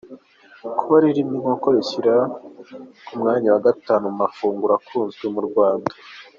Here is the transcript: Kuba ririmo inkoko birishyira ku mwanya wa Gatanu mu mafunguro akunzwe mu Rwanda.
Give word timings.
Kuba 0.77 0.95
ririmo 1.03 1.33
inkoko 1.39 1.65
birishyira 1.73 2.15
ku 3.05 3.13
mwanya 3.19 3.47
wa 3.53 3.61
Gatanu 3.67 4.03
mu 4.11 4.17
mafunguro 4.23 4.73
akunzwe 4.79 5.25
mu 5.35 5.41
Rwanda. 5.49 5.91